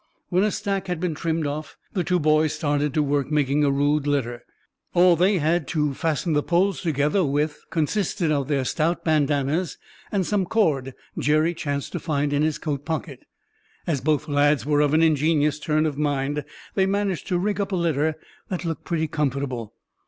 [0.29, 3.69] When a stack had been trimmed off, the two boys started to work making a
[3.69, 4.43] rude litter.
[4.95, 9.77] All they had to fasten the poles together with consisted of their stout bandannas
[10.11, 13.27] and some cord Jerry chanced to find in his coat pocket.
[13.85, 17.71] As both lads were of an ingenious turn of mind, they managed to rig up
[17.71, 18.15] a litter
[18.49, 19.75] that looked pretty comfortable.